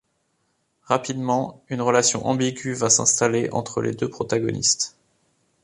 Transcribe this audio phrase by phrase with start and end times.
[0.85, 4.97] Rapidement, une relation ambiguë va s'installer entre les deux protagonistes.